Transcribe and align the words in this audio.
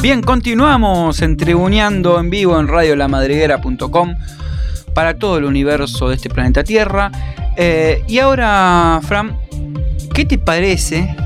Bien, 0.00 0.22
continuamos 0.22 1.22
entrebuneando 1.22 2.20
en 2.20 2.30
vivo 2.30 2.60
en 2.60 2.68
radiolamadriguera.com 2.68 4.14
para 4.94 5.18
todo 5.18 5.38
el 5.38 5.44
universo 5.44 6.10
de 6.10 6.14
este 6.14 6.30
planeta 6.30 6.62
Tierra. 6.62 7.10
Eh, 7.56 8.04
y 8.06 8.20
ahora, 8.20 9.00
Fran, 9.02 9.36
¿qué 10.12 10.24
te 10.24 10.38
parece 10.38 11.16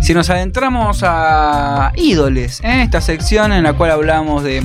si 0.00 0.14
nos 0.14 0.28
adentramos 0.30 1.00
a 1.02 1.92
ídoles, 1.96 2.60
en 2.62 2.80
esta 2.80 3.00
sección 3.00 3.52
en 3.52 3.62
la 3.64 3.72
cual 3.72 3.90
hablamos 3.90 4.42
de 4.44 4.62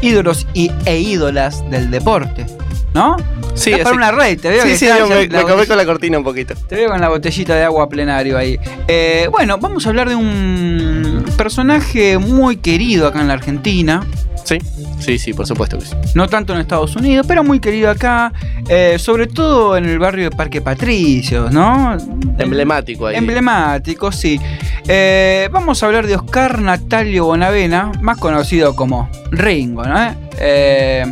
ídolos 0.00 0.46
y, 0.54 0.70
e 0.86 0.98
ídolas 0.98 1.68
del 1.70 1.90
deporte, 1.90 2.46
¿no? 2.94 3.16
Sí, 3.54 3.72
Estás 3.72 3.84
para 3.84 3.96
una 3.96 4.10
red, 4.12 4.38
te 4.40 4.48
veo 4.48 4.62
Sí, 4.62 4.68
que 4.70 4.76
sí, 4.76 4.86
yo 4.86 5.06
me, 5.08 5.14
me 5.26 5.26
botellita- 5.42 5.66
con 5.66 5.76
la 5.76 5.84
cortina 5.84 6.18
un 6.18 6.24
poquito. 6.24 6.54
te 6.68 6.76
veo 6.76 6.88
con 6.90 7.00
la 7.00 7.08
botellita 7.08 7.54
de 7.54 7.64
agua 7.64 7.88
plenario 7.88 8.38
ahí. 8.38 8.58
Eh, 8.88 9.28
bueno, 9.30 9.58
vamos 9.58 9.84
a 9.86 9.90
hablar 9.90 10.08
de 10.08 10.14
un 10.14 11.24
personaje 11.36 12.16
muy 12.18 12.56
querido 12.56 13.06
acá 13.06 13.20
en 13.20 13.28
la 13.28 13.34
Argentina. 13.34 14.06
Sí, 14.44 14.58
sí, 15.00 15.18
sí, 15.18 15.32
por 15.32 15.46
supuesto 15.46 15.78
que 15.78 15.86
sí. 15.86 15.96
No 16.14 16.28
tanto 16.28 16.52
en 16.54 16.60
Estados 16.60 16.94
Unidos, 16.96 17.26
pero 17.26 17.42
muy 17.42 17.58
querido 17.58 17.90
acá. 17.90 18.32
eh, 18.68 18.96
sobre 18.98 19.26
todo 19.26 19.76
en 19.76 19.86
el 19.86 19.98
barrio 19.98 20.30
de 20.30 20.36
Parque 20.36 20.60
Patricios, 20.60 21.50
¿no? 21.52 21.96
Emblemático 22.38 23.06
ahí. 23.06 23.16
Emblemático, 23.16 24.12
sí. 24.12 24.40
Eh, 24.86 25.48
vamos 25.50 25.82
a 25.82 25.86
hablar 25.86 26.06
de 26.06 26.14
Oscar 26.14 26.60
Natalio 26.60 27.24
Bonavena, 27.24 27.90
más 28.00 28.18
conocido 28.18 28.76
como 28.76 29.08
Ringo, 29.30 29.84
¿no? 29.84 29.96
Eh, 30.38 31.04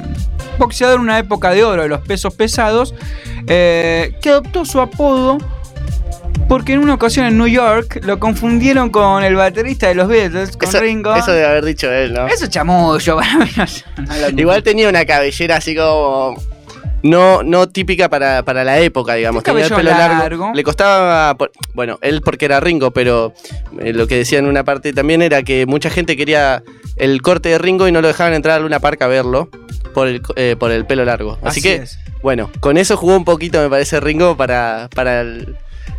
boxeador 0.59 0.97
en 0.97 1.03
una 1.03 1.19
época 1.19 1.51
de 1.51 1.65
oro 1.65 1.83
de 1.83 1.89
los 1.89 2.01
pesos 2.01 2.35
pesados, 2.35 2.95
que 3.47 4.13
adoptó 4.27 4.65
su 4.65 4.81
apodo 4.81 5.39
porque 6.49 6.73
en 6.73 6.81
una 6.81 6.95
ocasión 6.95 7.27
en 7.27 7.37
New 7.39 7.47
York 7.47 8.01
lo 8.05 8.19
confundieron 8.19 8.91
con 8.91 9.23
el 9.23 9.35
baterista 9.37 9.89
de 9.89 9.95
los 9.95 10.09
Beatles, 10.09 10.57
con 10.57 10.69
Eso, 10.69 10.81
Ringo. 10.81 11.15
eso 11.15 11.33
debe 11.33 11.47
haber 11.47 11.65
dicho 11.65 11.91
él, 11.93 12.15
¿no? 12.15 12.27
Eso 12.27 12.45
es 12.45 12.51
chamullo, 12.51 13.17
para 13.17 13.37
mí 13.37 13.51
no- 13.57 14.29
Igual 14.41 14.63
tenía 14.63 14.89
una 14.89 15.05
cabellera 15.05 15.57
así 15.57 15.75
como. 15.77 16.37
No, 17.01 17.45
no 17.45 17.69
típica 17.69 18.09
para, 18.09 18.43
para 18.43 18.65
la 18.65 18.81
época, 18.81 19.15
digamos. 19.15 19.45
Tenía 19.45 19.67
el 19.67 19.73
pelo 19.73 19.91
largo. 19.93 20.19
largo. 20.19 20.51
Le 20.53 20.65
costaba. 20.65 21.37
Bueno, 21.73 21.99
él 22.03 22.23
porque 22.23 22.47
era 22.47 22.59
Ringo, 22.59 22.91
pero 22.91 23.33
eh, 23.81 23.93
lo 23.93 24.09
que 24.09 24.17
decía 24.17 24.41
en 24.41 24.47
una 24.47 24.65
parte 24.65 24.93
también 24.93 25.23
era 25.23 25.45
que 25.45 25.65
mucha 25.67 25.91
gente 25.91 26.17
quería 26.17 26.65
el 26.97 27.23
corte 27.23 27.51
de 27.51 27.59
Ringo 27.59 27.87
y 27.87 27.93
no 27.93 28.01
lo 28.01 28.09
dejaban 28.09 28.35
entrar 28.35 28.57
a 28.57 28.61
Luna 28.61 28.81
Park 28.81 29.01
a 29.03 29.07
verlo 29.07 29.49
por 29.95 30.09
el, 30.09 30.23
eh, 30.35 30.57
por 30.59 30.73
el 30.73 30.87
pelo 30.87 31.05
largo. 31.05 31.35
Así, 31.43 31.61
Así 31.61 31.63
que, 31.63 31.75
es. 31.77 31.99
bueno, 32.21 32.51
con 32.59 32.77
eso 32.77 32.97
jugó 32.97 33.15
un 33.17 33.25
poquito, 33.25 33.63
me 33.63 33.71
parece, 33.71 34.01
Ringo 34.01 34.37
para, 34.37 34.89
para 34.93 35.21
el. 35.21 35.55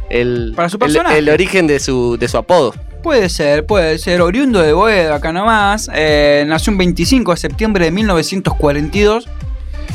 El- 0.10 0.54
Para 0.56 0.70
su 0.70 0.76
el- 0.78 0.80
personaje. 0.80 1.18
el 1.18 1.30
origen 1.30 1.68
de 1.68 1.80
su, 1.80 2.18
de 2.20 2.28
su 2.28 2.38
apodo. 2.38 2.74
Puede 3.04 3.30
ser, 3.30 3.66
puede 3.66 3.98
ser. 3.98 4.22
Oriundo 4.22 4.60
de 4.62 4.74
Boedo, 4.74 5.14
acá 5.14 5.32
nomás. 5.32 5.90
eh, 5.94 6.44
nació 6.48 6.72
un 6.72 6.78
25 6.80 7.32
de 7.32 7.38
septiembre 7.38 7.86
de 7.86 7.92
1942 7.92 9.28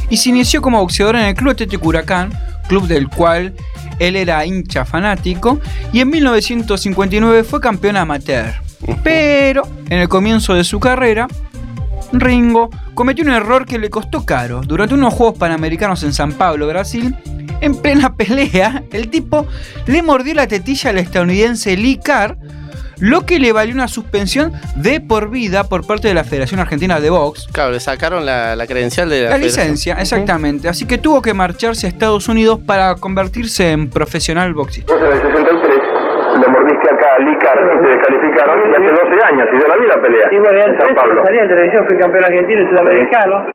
y 0.09 0.17
se 0.17 0.31
inició 0.31 0.63
como 0.63 0.81
boxeador 0.81 1.17
en 1.17 1.23
el 1.27 1.35
Club 1.35 1.51
Atlético 1.53 1.89
Huracán, 1.89 2.31
club 2.69 2.87
del 2.87 3.09
cual 3.09 3.53
él 3.99 4.17
era 4.17 4.45
hincha 4.47 4.85
fanático, 4.85 5.61
y 5.93 6.01
en 6.01 6.09
1959 6.11 7.45
fue 7.45 7.61
campeón 7.61 7.97
amateur. 7.97 8.53
Pero 9.03 9.63
en 9.89 9.99
el 10.01 10.09
comienzo 10.09 10.55
de 10.55 10.65
su 10.65 10.81
carrera, 10.81 11.29
Ringo 12.13 12.71
cometió 12.95 13.25
un 13.25 13.31
error 13.31 13.67
que 13.67 13.79
le 13.79 13.91
costó 13.91 14.25
caro. 14.25 14.61
Durante 14.63 14.95
unos 14.95 15.13
Juegos 15.15 15.39
Panamericanos 15.39 16.03
en 16.03 16.13
San 16.13 16.33
Pablo, 16.33 16.67
Brasil, 16.69 17.15
en 17.65 17.75
plena 17.81 18.15
pelea, 18.17 18.83
el 18.93 19.09
tipo 19.11 19.47
le 19.87 20.03
mordió 20.03 20.35
la 20.35 20.47
tetilla 20.47 20.91
al 20.91 20.99
estadounidense 20.99 21.77
Lee 21.77 21.99
Carr, 22.03 22.37
lo 23.01 23.27
que 23.27 23.39
le 23.41 23.53
valió 23.53 23.75
una 23.75 23.89
suspensión 23.89 24.53
de 24.77 25.01
por 25.01 25.29
vida 25.29 25.65
por 25.65 25.87
parte 25.87 26.07
de 26.09 26.15
la 26.15 26.23
Federación 26.25 26.61
Argentina 26.61 27.01
de 27.01 27.11
Box. 27.11 27.49
Claro, 27.53 27.73
le 27.73 27.81
sacaron 27.81 28.25
la, 28.25 28.55
la 28.55 28.67
credencial 28.67 29.09
de 29.09 29.25
la, 29.25 29.31
La 29.31 29.37
federación. 29.37 29.65
licencia, 29.67 29.95
exactamente. 30.01 30.69
Así 30.69 30.87
que 30.87 30.99
tuvo 30.99 31.21
que 31.21 31.35
marcharse 31.35 31.87
a 31.87 31.91
Estados 31.91 32.29
Unidos 32.29 32.61
para 32.65 32.95
convertirse 32.95 33.73
en 33.73 33.91
profesional 33.91 34.55
boxista. 34.55 34.93
en 34.95 35.03
el 35.05 35.13
63 35.13 35.79
le 36.41 36.49
mordiste 36.49 36.89
acá 36.95 37.07
a 37.17 37.19
Licar 37.21 37.57
y 37.59 37.83
te 37.85 37.89
descalificaron 37.97 38.59
y 38.71 38.75
hace 38.75 38.91
12 38.91 39.25
años 39.25 39.49
y 39.55 39.61
yo 39.61 39.69
la 39.69 39.77
vi 39.77 39.87
la 39.87 40.03
pelea 40.03 40.29
Y 40.33 40.39
bueno, 40.39 40.59
en 40.65 40.79
San 40.79 40.95
Pablo. 40.95 41.23
salí 41.25 41.39
en 41.39 41.49
televisión, 41.49 41.85
fui 41.89 41.99
campeón 41.99 42.25
argentino 42.25 42.63
y 42.63 42.69
sudamericano. 42.69 43.47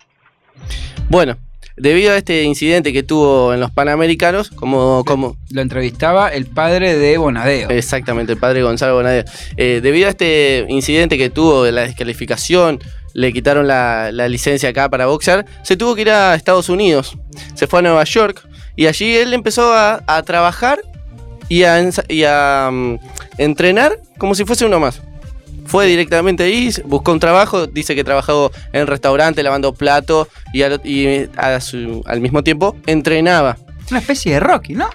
Bueno, 1.10 1.36
debido 1.80 2.12
a 2.12 2.18
este 2.18 2.44
incidente 2.44 2.94
que 2.94 3.04
tuvo 3.04 3.54
en 3.54 3.60
los 3.60 3.72
Panamericanos, 3.72 4.50
como, 4.50 5.04
como 5.06 5.38
Lo 5.52 5.62
entrevistaba 5.62 6.30
el 6.30 6.46
padre 6.46 6.98
de 6.98 7.18
Bonadeo. 7.18 7.70
exactamente 7.70 8.34
el 8.34 8.38
padre 8.38 8.62
Gonzalo 8.62 8.96
Bonadeo, 8.96 9.24
eh, 9.58 9.80
debido 9.82 10.08
a 10.08 10.10
este 10.12 10.66
incidente 10.70 11.18
que 11.18 11.30
tuvo 11.30 11.64
de 11.64 11.72
la 11.72 11.82
descalificación, 11.82 12.80
le 13.14 13.34
quitaron 13.34 13.68
la, 13.68 14.12
la 14.12 14.28
licencia 14.28 14.70
acá 14.70 14.90
para 14.90 15.08
boxear, 15.08 15.46
se 15.64 15.76
tuvo 15.78 15.96
que 15.96 16.02
ir 16.02 16.12
a 16.12 16.36
Estados 16.36 16.70
Unidos, 16.70 17.18
se 17.56 17.66
fue 17.66 17.80
a 17.80 17.82
Nueva 17.82 18.04
York 18.04 18.48
y 18.76 18.86
allí 18.86 19.16
él 19.16 19.34
empezó 19.34 19.74
a, 19.74 20.04
a 20.06 20.24
trabajar 20.24 20.80
y 21.50 21.64
a, 21.64 21.84
y 22.08 22.24
a, 22.26 22.70
mm, 22.72 23.00
entrenar 23.38 24.00
como 24.18 24.36
si 24.36 24.46
fuese 24.46 24.66
uno 24.66 24.80
más. 24.80 25.02
Fue 25.70 25.86
directamente 25.86 26.44
ahí, 26.44 26.70
buscó 26.86 27.12
un 27.12 27.20
trabajo, 27.20 27.68
dice 27.68 27.96
que 27.96 28.04
trabajó 28.04 28.52
en 28.74 28.88
restaurante 28.88 29.42
lavando 29.44 29.74
platos 29.74 30.28
y, 30.52 30.64
al, 30.64 30.82
y 30.84 31.28
a 31.38 31.62
su- 31.62 32.02
al 32.06 32.20
mismo 32.22 32.44
tiempo 32.44 32.76
entrenaba. 32.88 33.58
Una 33.92 34.00
especie 34.00 34.34
de 34.34 34.40
Rocky, 34.40 34.74
¿no? 34.74 34.90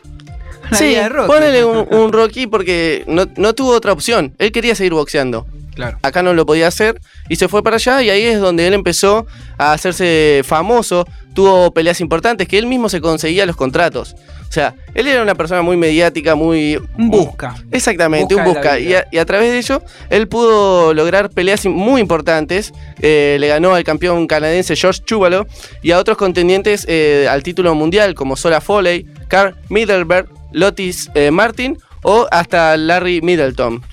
Una 0.68 0.76
Sí, 0.78 0.94
de 0.94 1.08
Rocky. 1.08 1.26
ponele 1.28 1.64
un, 1.64 1.86
un 1.94 2.12
Rocky 2.12 2.46
porque 2.48 3.04
no, 3.06 3.26
no 3.36 3.54
tuvo 3.54 3.70
otra 3.72 3.92
opción. 3.92 4.34
Él 4.38 4.50
quería 4.50 4.74
seguir 4.74 4.94
boxeando. 4.94 5.46
Claro. 5.74 5.98
Acá 6.02 6.22
no 6.22 6.34
lo 6.34 6.46
podía 6.46 6.68
hacer 6.68 7.00
y 7.28 7.34
se 7.36 7.48
fue 7.48 7.62
para 7.62 7.76
allá 7.76 8.00
y 8.02 8.08
ahí 8.10 8.22
es 8.22 8.40
donde 8.40 8.66
él 8.66 8.74
empezó 8.74 9.26
a 9.58 9.72
hacerse 9.72 10.42
famoso. 10.44 11.06
Tuvo 11.34 11.72
peleas 11.72 12.00
importantes 12.00 12.48
que 12.48 12.58
él 12.58 12.66
mismo 12.66 12.88
se 12.88 13.00
conseguía 13.00 13.44
los 13.44 13.56
contratos. 13.56 14.14
O 14.48 14.52
sea, 14.52 14.74
él 14.94 15.08
era 15.08 15.20
una 15.20 15.34
persona 15.34 15.62
muy 15.62 15.76
mediática, 15.76 16.36
muy... 16.36 16.76
Un 16.96 17.10
busca. 17.10 17.56
Exactamente, 17.72 18.34
Busca 18.34 18.48
un 18.48 18.54
busca. 18.54 18.78
Y 18.78 18.94
a, 18.94 19.06
y 19.10 19.18
a 19.18 19.24
través 19.24 19.50
de 19.50 19.58
ello, 19.58 19.82
él 20.10 20.28
pudo 20.28 20.94
lograr 20.94 21.30
peleas 21.30 21.66
muy 21.66 22.00
importantes. 22.00 22.72
Eh, 23.00 23.36
le 23.40 23.48
ganó 23.48 23.74
al 23.74 23.82
campeón 23.82 24.28
canadiense 24.28 24.76
George 24.76 25.02
Chuvalo 25.04 25.46
y 25.82 25.90
a 25.90 25.98
otros 25.98 26.16
contendientes 26.16 26.86
eh, 26.88 27.26
al 27.28 27.42
título 27.42 27.74
mundial 27.74 28.14
como 28.14 28.36
Sola 28.36 28.60
Foley, 28.60 29.06
Carl 29.26 29.56
Middleberg, 29.70 30.28
Lotis 30.52 31.10
eh, 31.14 31.32
Martin 31.32 31.76
o 32.04 32.28
hasta 32.30 32.76
Larry 32.76 33.20
Middleton. 33.22 33.82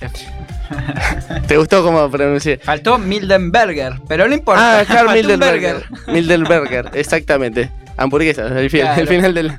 ¿Te 1.46 1.56
gustó 1.58 1.82
cómo 1.82 2.10
pronuncié? 2.10 2.58
Faltó 2.58 2.98
Mildenberger, 2.98 3.94
pero 4.08 4.26
no 4.26 4.34
importa. 4.34 4.80
Ah, 4.80 5.04
un 5.06 5.12
Middleberger. 5.12 5.84
Middleberger, 6.08 6.90
exactamente. 6.94 7.70
Hamburguesa, 7.96 8.46
el, 8.58 8.70
fi- 8.70 8.80
Claro. 8.80 9.00
el 9.02 9.06
final 9.08 9.34
del... 9.34 9.52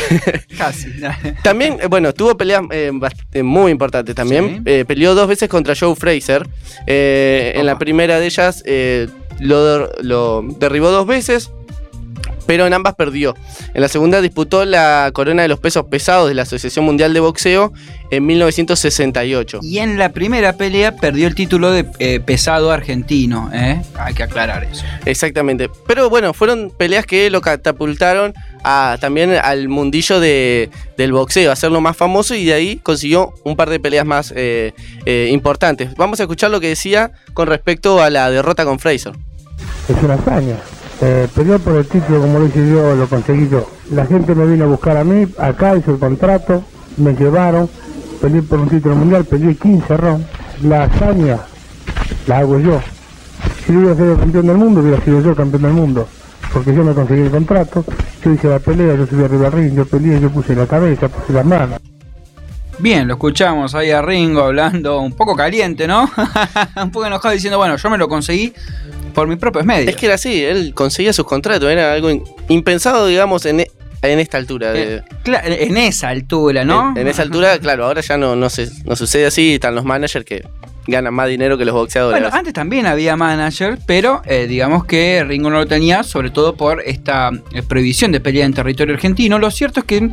Casi. 0.58 0.88
También, 1.42 1.78
eh, 1.82 1.86
bueno, 1.86 2.14
tuvo 2.14 2.34
peleas 2.36 2.62
eh, 2.70 2.90
eh, 3.32 3.42
muy 3.42 3.70
importantes 3.70 4.14
también. 4.14 4.56
Sí. 4.56 4.62
Eh, 4.64 4.84
peleó 4.86 5.14
dos 5.14 5.28
veces 5.28 5.48
contra 5.50 5.74
Joe 5.78 5.94
Fraser. 5.94 6.48
Eh, 6.86 7.52
en 7.56 7.66
la 7.66 7.78
primera 7.78 8.18
de 8.18 8.26
ellas 8.26 8.64
lo, 9.38 9.90
lo 10.00 10.42
derribó 10.58 10.90
dos 10.90 11.06
veces, 11.06 11.50
pero 12.46 12.66
en 12.66 12.74
ambas 12.74 12.94
perdió. 12.94 13.34
En 13.74 13.80
la 13.80 13.88
segunda 13.88 14.20
disputó 14.20 14.64
la 14.64 15.10
corona 15.12 15.42
de 15.42 15.48
los 15.48 15.58
pesos 15.58 15.84
pesados 15.86 16.28
de 16.28 16.34
la 16.34 16.42
Asociación 16.42 16.84
Mundial 16.84 17.12
de 17.14 17.20
Boxeo 17.20 17.72
en 18.10 18.26
1968. 18.26 19.60
Y 19.62 19.78
en 19.78 19.98
la 19.98 20.10
primera 20.10 20.54
pelea 20.54 20.96
perdió 20.96 21.26
el 21.26 21.34
título 21.34 21.70
de 21.70 21.86
eh, 21.98 22.20
pesado 22.20 22.70
argentino, 22.70 23.50
¿eh? 23.52 23.82
Hay 23.98 24.14
que 24.14 24.22
aclarar 24.22 24.64
eso. 24.64 24.84
Exactamente. 25.04 25.70
Pero 25.86 26.10
bueno, 26.10 26.32
fueron 26.34 26.72
peleas 26.76 27.06
que 27.06 27.30
lo 27.30 27.40
catapultaron 27.40 28.34
a, 28.62 28.98
también 29.00 29.32
al 29.32 29.68
mundillo 29.68 30.20
de, 30.20 30.70
del 30.96 31.12
boxeo, 31.12 31.50
a 31.50 31.52
hacerlo 31.52 31.80
más 31.80 31.96
famoso 31.96 32.34
y 32.34 32.44
de 32.44 32.54
ahí 32.54 32.76
consiguió 32.82 33.34
un 33.44 33.56
par 33.56 33.70
de 33.70 33.80
peleas 33.80 34.06
más 34.06 34.32
eh, 34.36 34.72
eh, 35.04 35.28
importantes. 35.32 35.94
Vamos 35.96 36.20
a 36.20 36.24
escuchar 36.24 36.50
lo 36.50 36.60
que 36.60 36.68
decía 36.68 37.12
con 37.34 37.46
respecto 37.46 38.02
a 38.02 38.10
la 38.10 38.30
derrota 38.30 38.64
con 38.64 38.78
Fraser. 38.78 39.14
es 39.88 40.02
una 40.02 40.14
hazaña. 40.14 40.56
Eh, 41.00 41.28
por 41.64 41.76
el 41.76 41.86
título 41.86 42.20
como 42.20 42.38
lo 42.38 42.46
hice 42.46 42.68
yo, 42.68 42.94
lo 42.94 43.08
conseguí 43.08 43.48
yo. 43.48 43.68
La 43.90 44.06
gente 44.06 44.34
me 44.34 44.46
vino 44.46 44.64
a 44.64 44.68
buscar 44.68 44.96
a 44.96 45.04
mí, 45.04 45.26
acá 45.38 45.76
hice 45.76 45.90
el 45.90 45.98
contrato, 45.98 46.62
me 46.96 47.12
llevaron, 47.14 47.68
peleé 48.20 48.42
por 48.42 48.60
un 48.60 48.68
título 48.68 48.94
mundial, 48.94 49.24
peleé 49.24 49.54
15 49.56 49.96
rounds. 49.96 50.26
La 50.62 50.84
hazaña 50.84 51.40
la 52.26 52.38
hago 52.38 52.58
yo. 52.58 52.80
Si 53.66 53.72
yo 53.72 53.80
hubiera 53.80 53.96
sido 53.96 54.18
campeón 54.18 54.46
del 54.46 54.56
mundo, 54.56 54.80
hubiera 54.80 55.04
sido 55.04 55.20
yo 55.20 55.34
campeón 55.34 55.62
del 55.62 55.72
mundo. 55.72 56.08
Porque 56.52 56.74
yo 56.74 56.84
me 56.84 56.94
conseguí 56.94 57.22
el 57.22 57.30
contrato, 57.30 57.84
yo 58.24 58.32
hice 58.32 58.48
la 58.48 58.60
pelea, 58.60 58.94
yo 58.94 59.06
subí 59.06 59.24
arriba 59.24 59.46
al 59.46 59.52
ring, 59.52 59.74
yo 59.74 59.84
peleé, 59.84 60.20
yo 60.20 60.30
puse 60.30 60.54
la 60.54 60.66
cabeza, 60.66 61.08
puse 61.08 61.32
las 61.32 61.44
manos. 61.44 61.80
Bien, 62.78 63.06
lo 63.06 63.14
escuchamos 63.14 63.74
ahí 63.74 63.90
a 63.90 64.02
Ringo 64.02 64.42
hablando 64.42 65.00
un 65.00 65.12
poco 65.12 65.36
caliente, 65.36 65.86
¿no? 65.86 66.10
un 66.82 66.90
poco 66.90 67.06
enojado 67.06 67.34
diciendo, 67.34 67.58
bueno, 67.58 67.76
yo 67.76 67.90
me 67.90 67.98
lo 67.98 68.08
conseguí 68.08 68.52
por 69.14 69.26
mis 69.28 69.38
propios 69.38 69.64
medios. 69.64 69.88
Es 69.88 69.96
que 69.96 70.06
era 70.06 70.16
así, 70.16 70.44
él 70.44 70.72
conseguía 70.74 71.12
sus 71.12 71.24
contratos, 71.26 71.70
era 71.70 71.92
algo 71.92 72.10
impensado, 72.48 73.06
digamos, 73.06 73.46
en, 73.46 73.60
e- 73.60 73.70
en 74.02 74.18
esta 74.18 74.36
altura. 74.38 74.72
de- 74.72 74.96
Eh, 74.96 75.02
en 75.60 75.76
esa 75.78 76.08
altura, 76.10 76.64
¿no? 76.64 76.90
En, 76.90 76.98
en 76.98 77.08
esa 77.08 77.22
altura, 77.22 77.58
claro, 77.58 77.86
ahora 77.86 78.00
ya 78.02 78.16
no, 78.18 78.36
no, 78.36 78.50
se, 78.50 78.68
no 78.84 78.96
sucede 78.96 79.26
así, 79.26 79.54
están 79.54 79.74
los 79.74 79.84
managers 79.84 80.24
que 80.26 80.44
ganan 80.86 81.14
más 81.14 81.28
dinero 81.28 81.56
que 81.58 81.64
los 81.64 81.74
boxeadores. 81.74 82.20
Bueno, 82.20 82.36
antes 82.36 82.52
también 82.52 82.86
había 82.86 83.16
manager, 83.16 83.78
pero 83.86 84.22
eh, 84.26 84.46
digamos 84.46 84.84
que 84.84 85.24
Ringo 85.26 85.50
no 85.50 85.58
lo 85.58 85.66
tenía, 85.66 86.02
sobre 86.02 86.30
todo 86.30 86.54
por 86.54 86.82
esta 86.82 87.30
eh, 87.52 87.62
prohibición 87.62 88.12
de 88.12 88.20
pelea 88.20 88.44
en 88.44 88.54
territorio 88.54 88.94
argentino. 88.94 89.38
Lo 89.38 89.50
cierto 89.50 89.80
es 89.80 89.86
que 89.86 90.10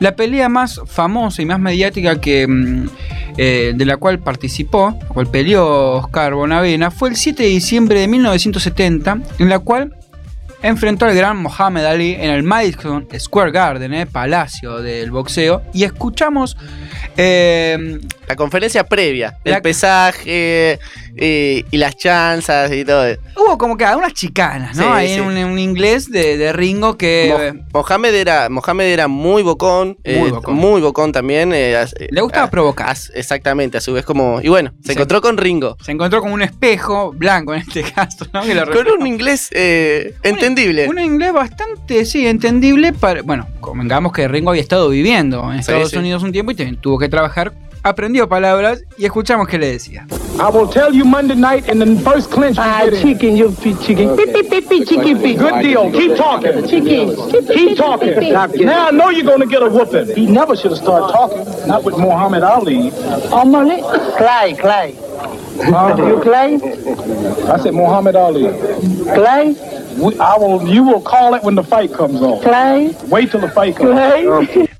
la 0.00 0.16
pelea 0.16 0.48
más 0.48 0.80
famosa 0.86 1.42
y 1.42 1.46
más 1.46 1.60
mediática 1.60 2.20
que 2.20 2.46
mm, 2.46 2.88
eh, 3.36 3.72
de 3.74 3.84
la 3.84 3.96
cual 3.96 4.18
participó, 4.18 4.96
la 5.00 5.08
cual 5.08 5.28
peleó 5.28 5.92
Oscar 5.92 6.34
Bonavena, 6.34 6.90
fue 6.90 7.10
el 7.10 7.16
7 7.16 7.42
de 7.42 7.48
diciembre 7.48 8.00
de 8.00 8.08
1970, 8.08 9.18
en 9.38 9.48
la 9.48 9.60
cual 9.60 9.94
enfrentó 10.62 11.04
al 11.06 11.14
gran 11.14 11.36
Mohamed 11.36 11.84
Ali 11.84 12.14
en 12.14 12.30
el 12.30 12.42
Madison 12.42 13.06
Square 13.18 13.50
Garden, 13.52 13.94
eh, 13.94 14.06
palacio 14.06 14.82
del 14.82 15.10
boxeo, 15.10 15.62
y 15.72 15.84
escuchamos 15.84 16.56
eh, 17.16 17.98
La 18.28 18.36
conferencia 18.36 18.84
previa, 18.84 19.38
el 19.44 19.60
pesaje 19.62 20.78
eh, 21.16 21.64
y 21.70 21.76
las 21.78 21.96
chanzas 21.96 22.70
y 22.72 22.84
todo. 22.84 23.04
Hubo 23.36 23.56
como 23.58 23.76
que 23.76 23.84
unas 23.84 24.12
chicanas, 24.12 24.76
¿no? 24.76 24.82
Sí, 24.84 24.88
Ahí 24.92 25.14
sí. 25.14 25.20
un, 25.20 25.36
un 25.36 25.58
inglés 25.58 26.10
de, 26.10 26.36
de 26.36 26.52
Ringo 26.52 26.96
que 26.98 27.54
Mo- 27.72 27.80
Mohamed 27.80 28.14
era, 28.14 28.48
Mohamed 28.48 28.84
era 28.86 29.08
muy 29.08 29.42
bocón, 29.42 29.98
Muy 30.04 30.14
eh, 30.14 30.30
bocón. 30.30 30.54
muy 30.54 30.80
bocón 30.80 31.12
también. 31.12 31.50
le 31.50 32.20
gustaba 32.20 32.50
provocar. 32.50 32.96
exactamente, 33.14 33.78
a 33.78 33.80
su 33.80 33.92
vez 33.92 34.04
como... 34.04 34.40
Y 34.42 34.48
bueno, 34.48 34.72
se 34.84 34.92
encontró 34.92 35.20
con 35.20 35.36
Ringo. 35.38 35.76
Se 35.82 35.92
encontró 35.92 36.20
con 36.20 36.32
un 36.32 36.42
espejo 36.42 37.12
blanco 37.12 37.54
en 37.54 37.60
este 37.62 37.82
caso, 37.94 38.26
¿no? 38.32 38.42
Que 38.42 38.54
lo 38.54 38.66
Con 38.70 38.86
un 39.00 39.06
inglés 39.06 39.48
eh, 39.52 40.14
entendible. 40.48 40.88
Un 40.88 40.98
inglés 40.98 41.32
bastante, 41.32 42.04
sí, 42.04 42.26
entendible 42.26 42.92
para... 42.92 43.22
Bueno, 43.22 43.46
convengamos 43.60 44.12
que 44.12 44.26
Ringo 44.28 44.50
había 44.50 44.62
estado 44.62 44.88
viviendo 44.88 45.42
en 45.52 45.62
Sí, 45.62 45.70
Estados 45.72 45.90
sí. 45.90 45.96
Unidos 45.98 46.22
un 46.22 46.32
tiempo 46.32 46.52
y 46.52 46.54
también 46.54 46.76
tuvo 46.80 46.98
que 46.98 47.08
trabajar. 47.08 47.52
Aprendió 47.84 48.28
palabras 48.28 48.82
y 48.98 49.04
escuchamos 49.04 49.46
qué 49.46 49.56
le 49.56 49.68
decía. 49.70 50.04
I 50.10 50.50
will 50.52 50.68
tell 50.68 50.92
you 50.92 51.04
Monday 51.04 51.36
night 51.36 51.68
in 51.68 51.78
the 51.78 51.86
first 52.02 52.28
clinch 52.30 52.56
you 52.56 52.62
Ah, 52.62 52.82
get 52.84 53.00
chicken, 53.00 53.36
you 53.36 53.54
chicken. 53.80 54.16
Beep, 54.16 54.32
beep, 54.32 54.50
beep, 54.50 54.68
beep, 54.68 54.86
chicken 54.88 55.16
feet. 55.20 55.38
Good 55.38 55.62
deal. 55.62 55.90
Keep 55.92 56.16
talking. 56.16 56.66
Chicken. 56.66 57.14
Keep 57.46 57.76
talking. 57.78 58.66
Now 58.66 58.88
I 58.88 58.90
know 58.90 59.10
you're 59.10 59.24
going 59.24 59.40
to 59.40 59.46
get 59.46 59.62
a 59.62 59.68
whooping. 59.68 60.14
He 60.16 60.26
never 60.26 60.56
should 60.56 60.72
have 60.72 60.80
started 60.80 61.12
talking. 61.12 61.68
Not 61.68 61.84
with 61.84 61.96
Muhammad 61.96 62.42
Ali. 62.42 62.90
Omelette. 63.32 63.84
Clay, 64.18 64.54
Clay. 64.58 64.94
Huh? 65.62 65.94
You 65.98 66.20
Clay? 66.20 66.54
I 67.48 67.58
said 67.62 67.74
Muhammad 67.74 68.16
Ali. 68.16 68.48
Clay? 69.14 69.54
We, 69.98 70.14
I 70.14 70.36
will. 70.38 70.66
You 70.68 70.84
will 70.84 71.02
call 71.02 71.34
it 71.34 71.42
when 71.42 71.54
the 71.54 71.62
fight 71.62 71.92
comes 71.92 72.22
on. 72.22 72.40
Clay? 72.40 72.94
Wait 73.08 73.30
till 73.30 73.40
the 73.40 73.50
fight 73.50 73.76
comes. 73.76 73.92
Clay? 73.92 74.68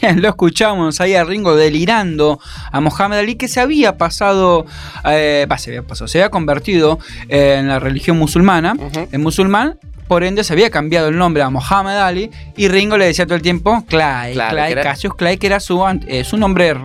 Bien, 0.00 0.22
lo 0.22 0.28
escuchamos 0.30 1.00
ahí 1.00 1.14
a 1.14 1.24
Ringo 1.24 1.54
delirando 1.54 2.40
a 2.72 2.80
Mohamed 2.80 3.18
Ali 3.18 3.34
que 3.34 3.48
se 3.48 3.60
había 3.60 3.98
pasado, 3.98 4.64
eh, 5.04 5.46
se 5.58 5.70
había 5.70 5.82
pasado, 5.82 6.08
se 6.08 6.18
había 6.18 6.30
convertido 6.30 6.98
eh, 7.28 7.56
en 7.58 7.68
la 7.68 7.78
religión 7.80 8.18
musulmana, 8.18 8.74
en 9.12 9.20
musulmán, 9.20 9.78
por 10.08 10.24
ende 10.24 10.42
se 10.42 10.54
había 10.54 10.70
cambiado 10.70 11.08
el 11.08 11.18
nombre 11.18 11.42
a 11.42 11.50
Mohamed 11.50 11.96
Ali 11.96 12.30
y 12.56 12.68
Ringo 12.68 12.96
le 12.96 13.06
decía 13.06 13.26
todo 13.26 13.36
el 13.36 13.42
tiempo 13.42 13.84
Clay, 13.88 14.32
Claro, 14.32 14.56
Clay, 14.56 14.74
Cassius 14.76 15.14
Clay, 15.14 15.36
que 15.36 15.46
era 15.48 15.60
su, 15.60 15.84
eh, 16.06 16.24
su 16.24 16.38
nombre, 16.38 16.76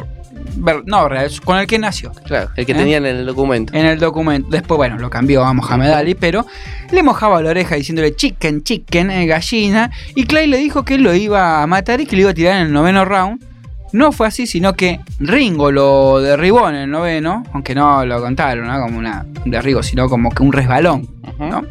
no, 0.86 1.10
con 1.44 1.58
el 1.58 1.68
que 1.68 1.80
nació. 1.80 2.12
Claro, 2.26 2.50
el 2.56 2.66
que 2.66 2.72
¿Eh? 2.72 2.76
tenían 2.76 3.06
en 3.06 3.18
el 3.18 3.26
documento. 3.26 3.74
En 3.74 3.86
el 3.86 4.00
documento. 4.00 4.50
Después, 4.50 4.78
bueno, 4.78 4.98
lo 4.98 5.10
cambió 5.10 5.44
a 5.44 5.54
Mohamed 5.54 5.92
Ali, 5.92 6.16
pero 6.16 6.46
le 6.92 7.04
mojaba 7.04 7.42
la 7.42 7.50
oreja 7.50 7.76
diciéndole 7.76 8.16
chicken, 8.16 8.64
chicken, 8.64 9.12
eh, 9.12 9.26
gallina. 9.26 9.92
Y 10.16 10.26
Clay 10.26 10.48
le 10.48 10.58
dijo 10.58 10.86
que 10.86 10.98
lo 10.98 11.14
iba 11.14 11.62
a 11.62 11.68
matar 11.68 12.02
y 12.02 12.06
que 12.06 12.16
lo 12.16 12.24
iba 12.24 12.32
a 12.32 12.34
tirar 12.34 12.56
en 12.58 12.68
el 12.68 12.74
noveno 12.74 13.06
round. 13.06 13.44
No 13.92 14.12
fue 14.12 14.28
así, 14.28 14.46
sino 14.46 14.74
que 14.74 15.00
Ringo 15.20 15.72
lo 15.72 16.20
derribó 16.20 16.68
en 16.68 16.76
el 16.76 16.92
noveno, 16.92 17.44
aunque 17.54 17.74
no 17.74 18.06
lo 18.06 18.20
contaron, 18.20 18.68
¿no? 18.68 18.82
Como 18.82 18.98
una, 18.98 19.26
un 19.46 19.52
derribo, 19.52 19.84
sino 19.84 20.10
como 20.10 20.32
que 20.32 20.44
un 20.44 20.52
resbalón, 20.52 21.08
¿no? 21.40 21.64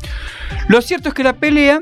Lo 0.69 0.81
cierto 0.81 1.09
es 1.09 1.15
que 1.15 1.23
la 1.23 1.35
pelea 1.35 1.81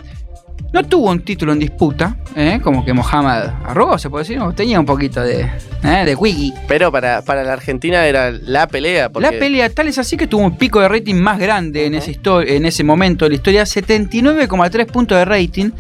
no 0.73 0.83
tuvo 0.85 1.11
un 1.11 1.21
título 1.21 1.53
en 1.53 1.59
disputa, 1.59 2.17
¿eh? 2.35 2.61
como 2.63 2.85
que 2.85 2.93
Mohamed 2.93 3.51
arrogó, 3.65 3.99
se 3.99 4.09
puede 4.09 4.25
decir, 4.25 4.39
¿no? 4.39 4.55
tenía 4.55 4.81
un 4.81 4.87
poquito 4.87 5.21
de, 5.21 5.43
¿eh? 5.85 6.05
de 6.05 6.15
wiggy. 6.15 6.55
Pero 6.67 6.91
para, 6.91 7.23
para 7.23 7.45
la 7.45 7.53
Argentina 7.53 8.07
era 8.07 8.31
la 8.31 8.67
pelea. 8.67 9.11
Porque 9.11 9.31
La 9.31 9.39
pelea 9.39 9.69
tal 9.69 9.89
es 9.89 9.99
así 9.99 10.17
que 10.17 10.27
tuvo 10.27 10.43
un 10.43 10.57
pico 10.57 10.81
de 10.81 10.89
rating 10.89 11.15
más 11.15 11.39
grande 11.39 11.87
en, 11.87 11.95
ese 11.95 12.19
en 12.47 12.65
ese 12.65 12.85
momento 12.85 13.25
de 13.25 13.31
la 13.31 13.35
historia, 13.37 13.63
79,3 13.65 14.87
puntos 14.87 15.19
de 15.19 15.25
rating, 15.25 15.71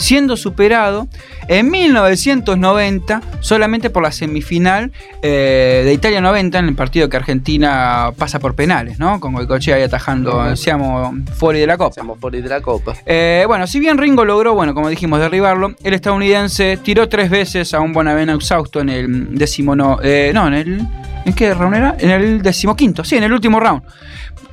siendo 0.00 0.36
superado 0.36 1.08
en 1.46 1.70
1990 1.70 3.22
solamente 3.40 3.90
por 3.90 4.02
la 4.02 4.12
semifinal 4.12 4.92
eh, 5.22 5.82
de 5.84 5.92
Italia 5.92 6.20
90 6.20 6.58
en 6.58 6.68
el 6.68 6.74
partido 6.74 7.08
que 7.08 7.16
Argentina 7.16 8.12
pasa 8.16 8.38
por 8.38 8.54
penales, 8.54 8.98
¿no? 8.98 9.20
Con 9.20 9.34
Goicoechea 9.34 9.76
ahí 9.76 9.82
atajando, 9.82 10.56
seamos 10.56 11.14
fuera 11.36 11.58
de 11.58 11.66
la 11.66 11.76
Copa. 11.76 11.94
Seamos 11.94 12.18
ir 12.32 12.42
de 12.42 12.48
la 12.48 12.60
copa. 12.60 12.94
Eh, 13.06 13.44
bueno, 13.46 13.66
si 13.66 13.80
bien 13.80 13.98
Ringo 13.98 14.24
logró, 14.24 14.54
bueno, 14.54 14.74
como 14.74 14.88
dijimos, 14.88 15.20
derribarlo, 15.20 15.74
el 15.82 15.94
estadounidense 15.94 16.78
tiró 16.82 17.08
tres 17.08 17.30
veces 17.30 17.74
a 17.74 17.80
un 17.80 17.92
Bonavena 17.92 18.34
exhausto 18.34 18.80
en 18.80 18.88
el 18.88 19.34
décimo 19.36 19.76
no, 19.76 19.98
eh, 20.02 20.30
no, 20.34 20.46
en 20.48 20.54
el 20.54 20.86
¿en 21.24 21.32
qué 21.32 21.52
round 21.54 21.76
era? 21.76 21.96
En 21.98 22.10
el 22.10 22.42
decimoquinto, 22.42 23.04
sí, 23.04 23.16
en 23.16 23.24
el 23.24 23.32
último 23.32 23.60
round. 23.60 23.82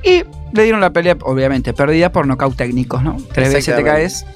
Y 0.02 0.22
le 0.52 0.62
dieron 0.62 0.80
la 0.80 0.90
pelea, 0.90 1.16
obviamente, 1.22 1.72
perdida 1.74 2.10
por 2.10 2.26
nocaut 2.26 2.56
técnicos, 2.56 3.02
¿no? 3.02 3.16
Tres 3.32 3.52
veces 3.52 3.76
te 3.76 3.84
caes, 3.84 4.26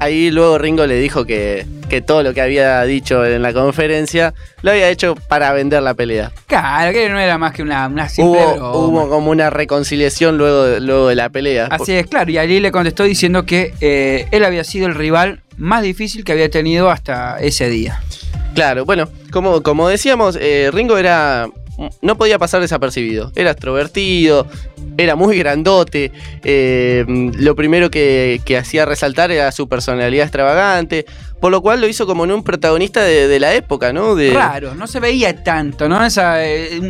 Ahí 0.00 0.30
luego 0.30 0.58
Ringo 0.58 0.86
le 0.86 0.96
dijo 0.98 1.24
que, 1.24 1.66
que 1.88 2.00
todo 2.00 2.22
lo 2.22 2.34
que 2.34 2.40
había 2.40 2.82
dicho 2.84 3.24
en 3.24 3.42
la 3.42 3.52
conferencia 3.52 4.34
lo 4.62 4.70
había 4.70 4.88
hecho 4.88 5.14
para 5.14 5.52
vender 5.52 5.82
la 5.82 5.94
pelea. 5.94 6.30
Claro, 6.46 6.92
que 6.92 7.08
no 7.08 7.18
era 7.18 7.38
más 7.38 7.52
que 7.52 7.62
una, 7.62 7.86
una 7.86 8.08
simple 8.08 8.40
Hubo, 8.40 8.54
broma. 8.54 8.72
hubo 8.72 9.08
como 9.08 9.30
una 9.30 9.50
reconciliación 9.50 10.38
luego 10.38 10.64
de, 10.64 10.80
luego 10.80 11.08
de 11.08 11.14
la 11.16 11.30
pelea. 11.30 11.66
Así 11.70 11.92
es, 11.92 12.06
claro, 12.06 12.30
y 12.30 12.38
Ali 12.38 12.60
le 12.60 12.70
contestó 12.70 13.04
diciendo 13.04 13.44
que 13.44 13.74
eh, 13.80 14.26
él 14.30 14.44
había 14.44 14.62
sido 14.64 14.86
el 14.86 14.94
rival 14.94 15.42
más 15.56 15.82
difícil 15.82 16.24
que 16.24 16.32
había 16.32 16.50
tenido 16.50 16.90
hasta 16.90 17.38
ese 17.40 17.68
día. 17.68 18.00
Claro, 18.54 18.84
bueno, 18.84 19.08
como, 19.32 19.62
como 19.62 19.88
decíamos, 19.88 20.38
eh, 20.40 20.70
Ringo 20.72 20.96
era. 20.96 21.48
No 22.02 22.16
podía 22.16 22.38
pasar 22.38 22.60
desapercibido. 22.60 23.32
Era 23.36 23.50
extrovertido, 23.50 24.46
era 24.96 25.14
muy 25.16 25.38
grandote. 25.38 26.10
eh, 26.42 27.04
lo 27.06 27.54
primero 27.54 27.90
que, 27.90 28.40
que 28.44 28.56
hacía 28.56 28.84
resaltar 28.86 29.30
era 29.30 29.52
su 29.52 29.68
personalidad 29.68 30.24
extravagante. 30.24 31.06
Por 31.40 31.50
lo 31.52 31.60
cual 31.60 31.82
lo 31.82 31.86
hizo 31.86 32.06
como 32.06 32.24
en 32.24 32.32
un 32.32 32.42
protagonista 32.42 33.02
de, 33.02 33.28
de 33.28 33.40
la 33.40 33.54
época, 33.54 33.92
¿no? 33.92 34.14
De, 34.14 34.32
Raro, 34.32 34.74
no 34.74 34.86
se 34.86 35.00
veía 35.00 35.44
tanto, 35.44 35.86
¿no? 35.86 36.02
Esa, 36.02 36.42
eh, 36.46 36.80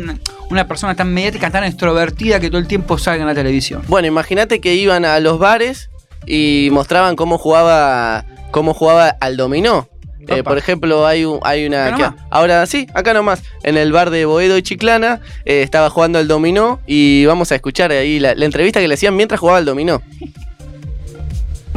una 0.49 0.65
persona 0.67 0.95
tan 0.95 1.13
mediática, 1.13 1.51
tan 1.51 1.65
extrovertida 1.65 2.39
que 2.39 2.47
todo 2.49 2.59
el 2.59 2.67
tiempo 2.67 2.97
salga 2.97 3.23
en 3.23 3.27
la 3.27 3.35
televisión. 3.35 3.81
Bueno, 3.87 4.07
imagínate 4.07 4.61
que 4.61 4.73
iban 4.75 5.03
a 5.03 5.19
los 5.19 5.37
bares 5.37 5.89
y 6.25 6.69
mostraban 6.71 7.17
cómo 7.17 7.37
jugaba, 7.37 8.23
cómo 8.51 8.73
jugaba 8.73 9.09
al 9.19 9.35
dominó. 9.35 9.89
Eh, 10.27 10.43
por 10.43 10.57
ejemplo, 10.57 11.05
hay, 11.07 11.25
un- 11.25 11.39
hay 11.43 11.65
una... 11.65 11.95
Que- 11.95 12.09
ahora 12.29 12.65
sí, 12.65 12.87
acá 12.93 13.13
nomás, 13.13 13.43
en 13.63 13.77
el 13.77 13.91
bar 13.91 14.09
de 14.09 14.25
Boedo 14.25 14.57
y 14.57 14.61
Chiclana, 14.61 15.21
eh, 15.45 15.61
estaba 15.63 15.89
jugando 15.89 16.19
al 16.19 16.27
dominó 16.27 16.79
y 16.85 17.25
vamos 17.25 17.51
a 17.51 17.55
escuchar 17.55 17.91
ahí 17.91 18.19
la, 18.19 18.35
la 18.35 18.45
entrevista 18.45 18.79
que 18.79 18.87
le 18.87 18.93
hacían 18.95 19.15
mientras 19.15 19.39
jugaba 19.39 19.57
al 19.59 19.65
dominó. 19.65 20.01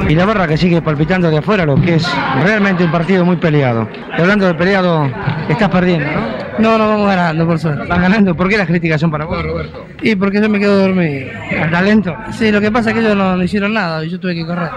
Y 0.09 0.14
la 0.14 0.25
barra 0.25 0.49
que 0.49 0.57
sigue 0.57 0.80
palpitando 0.80 1.30
de 1.30 1.38
afuera, 1.38 1.66
lo 1.66 1.75
que 1.80 1.97
es 1.97 2.07
realmente 2.42 2.83
un 2.85 2.90
partido 2.90 3.23
muy 3.25 3.37
peleado. 3.37 3.87
Y 4.16 4.21
hablando 4.21 4.47
de 4.47 4.54
peleado, 4.54 5.11
estás 5.49 5.69
perdiendo, 5.69 6.07
¿no? 6.11 6.40
No, 6.59 6.78
no, 6.78 6.88
vamos 6.88 7.07
ganando, 7.07 7.47
por 7.47 7.59
suerte. 7.59 7.87
Vas 7.87 8.00
ganando. 8.00 8.35
¿Por 8.35 8.49
qué 8.49 8.57
las 8.57 8.66
críticas 8.66 9.00
son 9.00 9.11
para 9.11 9.26
vos, 9.26 9.42
Roberto? 9.42 9.87
Y 10.02 10.14
porque 10.16 10.40
yo 10.40 10.49
me 10.49 10.59
quedo 10.59 10.78
dormido. 10.78 11.30
¿Al 11.62 11.71
talento? 11.71 12.16
Sí, 12.37 12.50
lo 12.50 12.61
que 12.62 12.71
pasa 12.71 12.90
es 12.90 12.95
que 12.95 13.00
ellos 13.02 13.16
no, 13.16 13.37
no 13.37 13.42
hicieron 13.45 13.75
nada 13.75 14.02
y 14.04 14.09
yo 14.11 14.19
tuve 14.19 14.35
que 14.35 14.47
correr. 14.47 14.71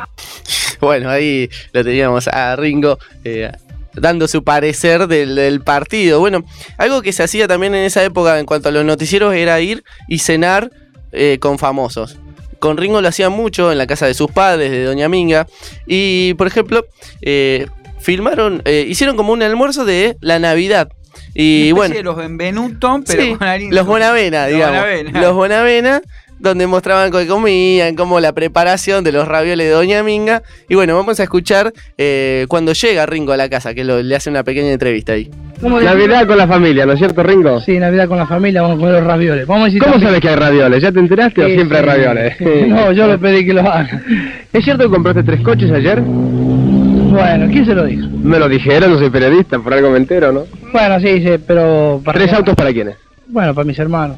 Bueno, 0.83 1.09
ahí 1.09 1.49
lo 1.71 1.83
teníamos 1.83 2.27
a 2.27 2.55
Ringo 2.55 2.99
eh, 3.23 3.51
dando 3.93 4.27
su 4.27 4.43
parecer 4.43 5.07
del, 5.07 5.35
del 5.35 5.61
partido. 5.61 6.19
Bueno, 6.19 6.43
algo 6.77 7.01
que 7.01 7.13
se 7.13 7.23
hacía 7.23 7.47
también 7.47 7.75
en 7.75 7.85
esa 7.85 8.03
época 8.03 8.39
en 8.39 8.45
cuanto 8.45 8.69
a 8.69 8.71
los 8.71 8.85
noticieros 8.85 9.33
era 9.33 9.59
ir 9.61 9.83
y 10.07 10.19
cenar 10.19 10.71
eh, 11.11 11.37
con 11.39 11.59
famosos. 11.59 12.17
Con 12.59 12.77
Ringo 12.77 13.01
lo 13.01 13.07
hacían 13.09 13.31
mucho 13.33 13.71
en 13.71 13.77
la 13.77 13.87
casa 13.87 14.05
de 14.05 14.13
sus 14.13 14.31
padres, 14.31 14.71
de 14.71 14.85
Doña 14.85 15.09
Minga. 15.09 15.47
Y, 15.85 16.33
por 16.35 16.47
ejemplo, 16.47 16.85
eh, 17.21 17.67
filmaron, 17.99 18.61
eh, 18.65 18.85
hicieron 18.87 19.17
como 19.17 19.33
un 19.33 19.43
almuerzo 19.43 19.83
de 19.85 20.17
la 20.21 20.39
Navidad. 20.39 20.89
Y 21.35 21.71
Una 21.71 21.75
bueno, 21.77 21.95
de 21.95 22.03
los 22.03 22.15
Benvenuto, 22.15 23.01
pero 23.05 23.21
Sí, 23.23 23.35
con 23.35 23.47
harina. 23.47 23.75
los 23.75 23.85
Bonavena, 23.85 24.47
digamos. 24.47 24.77
Bonavena. 24.79 25.21
Los 25.21 25.33
Bonavena 25.33 26.01
donde 26.39 26.67
mostraban 26.67 27.11
que 27.11 27.25
comían, 27.27 27.95
como 27.95 28.19
la 28.19 28.33
preparación 28.33 29.03
de 29.03 29.11
los 29.11 29.27
ravioles 29.27 29.67
de 29.67 29.73
Doña 29.73 30.03
Minga. 30.03 30.41
Y 30.69 30.75
bueno, 30.75 30.95
vamos 30.95 31.19
a 31.19 31.23
escuchar 31.23 31.71
eh, 31.97 32.45
cuando 32.49 32.73
llega 32.73 33.05
Ringo 33.05 33.31
a 33.33 33.37
la 33.37 33.49
casa, 33.49 33.73
que 33.73 33.83
lo- 33.83 34.01
le 34.01 34.15
hace 34.15 34.29
una 34.29 34.43
pequeña 34.43 34.71
entrevista 34.71 35.13
ahí. 35.13 35.29
¿Cómo 35.61 35.79
Navidad 35.79 36.27
con 36.27 36.37
la 36.37 36.47
familia, 36.47 36.85
¿no 36.85 36.91
es 36.93 36.99
cierto, 36.99 37.23
Ringo? 37.23 37.61
Sí, 37.61 37.79
Navidad 37.79 38.07
con 38.09 38.17
la 38.17 38.27
familia, 38.27 38.61
vamos 38.61 38.75
a 38.75 38.79
comer 38.79 38.95
los 38.95 39.03
ravioles. 39.05 39.47
Vamos 39.47 39.61
a 39.63 39.65
decir 39.67 39.79
¿Cómo 39.81 39.93
también- 39.93 40.09
sabes 40.09 40.21
que 40.21 40.29
hay 40.29 40.35
ravioles? 40.35 40.83
¿Ya 40.83 40.91
te 40.91 40.99
enteraste 40.99 41.41
o 41.43 41.47
Sí, 41.47 41.53
siempre 41.53 41.77
hay 41.77 41.83
sí. 41.83 41.89
ravioles? 41.89 42.35
No, 42.67 42.91
yo 42.91 43.07
le 43.07 43.17
pedí 43.17 43.45
que 43.45 43.53
lo 43.53 43.61
haga. 43.61 44.01
¿Es 44.53 44.63
cierto 44.65 44.83
que 44.83 44.89
compraste 44.89 45.23
tres 45.23 45.39
coches 45.41 45.71
ayer? 45.71 46.01
Bueno, 46.01 47.47
¿quién 47.51 47.65
se 47.65 47.73
lo 47.75 47.85
dijo? 47.85 48.07
Me 48.23 48.39
lo 48.39 48.49
dijeron, 48.49 48.91
no 48.91 48.97
soy 48.99 49.09
periodista, 49.09 49.59
por 49.59 49.73
algo 49.73 49.91
me 49.91 49.97
entero, 49.97 50.31
¿no? 50.31 50.45
Bueno, 50.71 50.99
sí, 50.99 51.21
sí, 51.23 51.31
pero... 51.45 52.01
para- 52.03 52.17
¿Tres 52.19 52.33
autos 52.33 52.55
para 52.55 52.73
quiénes? 52.73 52.95
Bueno, 53.27 53.53
para 53.53 53.65
mis 53.65 53.77
hermanos. 53.79 54.17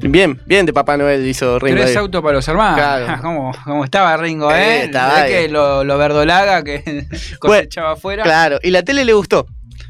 Bien, 0.00 0.40
bien 0.46 0.66
de 0.66 0.72
Papá 0.72 0.96
Noel 0.96 1.26
hizo 1.26 1.58
Ringo. 1.58 1.80
Tres 1.82 1.96
autos 1.96 2.22
para 2.22 2.34
los 2.34 2.46
hermanos. 2.48 2.76
Claro. 2.76 3.18
¿Cómo, 3.22 3.52
cómo 3.64 3.84
estaba 3.84 4.16
Ringo, 4.16 4.50
Eh, 4.52 4.56
eh? 4.58 4.84
estaba 4.84 5.26
que 5.26 5.48
lo, 5.48 5.84
lo 5.84 5.98
verdolaga 5.98 6.62
que 6.64 7.06
cosechaba 7.38 7.92
afuera. 7.92 8.22
Claro, 8.22 8.58
y 8.62 8.70
la 8.70 8.82
tele 8.82 9.04
le 9.04 9.12
gustó. 9.12 9.46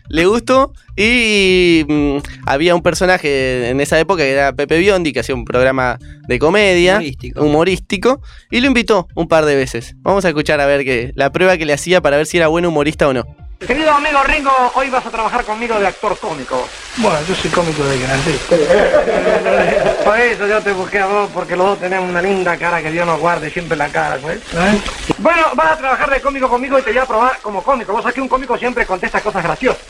Le 0.08 0.24
gustó 0.24 0.72
y 0.96 1.84
mm, 1.88 2.18
había 2.46 2.76
un 2.76 2.82
personaje 2.82 3.68
en 3.70 3.80
esa 3.80 3.98
época 3.98 4.22
que 4.22 4.30
era 4.30 4.52
Pepe 4.52 4.78
Biondi, 4.78 5.12
que 5.12 5.18
hacía 5.20 5.34
un 5.34 5.44
programa 5.44 5.98
de 6.28 6.38
comedia, 6.38 6.94
Humorístico. 6.98 7.42
humorístico, 7.42 8.20
y 8.52 8.60
lo 8.60 8.68
invitó 8.68 9.08
un 9.16 9.26
par 9.26 9.44
de 9.46 9.56
veces. 9.56 9.96
Vamos 9.98 10.24
a 10.24 10.28
escuchar 10.28 10.60
a 10.60 10.66
ver 10.66 10.84
que, 10.84 11.10
la 11.16 11.32
prueba 11.32 11.56
que 11.56 11.66
le 11.66 11.72
hacía 11.72 12.00
para 12.00 12.16
ver 12.16 12.26
si 12.26 12.36
era 12.36 12.46
buen 12.46 12.64
humorista 12.66 13.08
o 13.08 13.12
no. 13.12 13.24
Querido 13.58 13.90
amigo 13.90 14.22
Ringo, 14.22 14.52
hoy 14.74 14.90
vas 14.90 15.06
a 15.06 15.10
trabajar 15.10 15.42
conmigo 15.42 15.78
de 15.80 15.86
actor 15.86 16.18
cómico. 16.18 16.68
Bueno, 16.98 17.18
yo 17.26 17.34
soy 17.34 17.50
cómico 17.50 17.82
de 17.84 17.98
que 17.98 18.06
nací. 18.06 18.38
Por 20.04 20.20
eso 20.20 20.46
yo 20.46 20.60
te 20.60 20.72
busqué 20.72 20.98
a 20.98 21.06
vos, 21.06 21.30
porque 21.32 21.56
los 21.56 21.66
dos 21.68 21.80
tenemos 21.80 22.08
una 22.08 22.20
linda 22.20 22.58
cara 22.58 22.82
que 22.82 22.90
Dios 22.90 23.06
nos 23.06 23.18
guarde 23.18 23.50
siempre 23.50 23.76
la 23.78 23.88
cara, 23.88 24.18
pues. 24.20 24.36
¿Eh? 24.36 24.80
Bueno, 25.18 25.42
vas 25.54 25.72
a 25.72 25.78
trabajar 25.78 26.10
de 26.10 26.20
cómico 26.20 26.50
conmigo 26.50 26.78
y 26.78 26.82
te 26.82 26.90
voy 26.90 26.98
a 26.98 27.06
probar 27.06 27.38
como 27.40 27.62
cómico. 27.62 27.92
Vos 27.92 28.02
sabés 28.02 28.14
que 28.14 28.20
un 28.20 28.28
cómico 28.28 28.58
siempre 28.58 28.84
contesta 28.84 29.22
cosas 29.22 29.42
graciosas. 29.42 29.82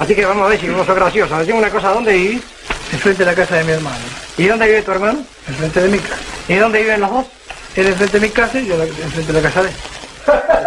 Así 0.00 0.14
que 0.16 0.26
vamos 0.26 0.44
a 0.46 0.48
ver 0.48 0.60
si 0.60 0.68
uno 0.68 0.84
sos 0.84 0.96
gracioso. 0.96 1.38
Decime 1.38 1.58
una 1.58 1.70
cosa, 1.70 1.90
¿dónde 1.90 2.14
vivís? 2.14 2.42
Enfrente 2.92 3.24
de 3.24 3.30
la 3.30 3.36
casa 3.36 3.56
de 3.56 3.64
mi 3.64 3.72
hermano. 3.72 4.04
¿Y 4.36 4.46
dónde 4.48 4.66
vive 4.66 4.82
tu 4.82 4.90
hermano? 4.90 5.20
Enfrente 5.46 5.82
de 5.82 5.88
mi 5.88 5.98
casa. 5.98 6.22
¿Y 6.48 6.54
dónde 6.56 6.82
viven 6.82 7.00
los 7.00 7.10
dos? 7.10 7.26
Él 7.76 7.86
enfrente 7.86 8.18
de 8.18 8.26
mi 8.26 8.32
casa 8.32 8.58
y 8.58 8.66
yo 8.66 8.74
enfrente 8.82 9.32
de 9.32 9.40
la 9.40 9.48
casa 9.48 9.62
de 9.62 9.68
él. 9.68 9.74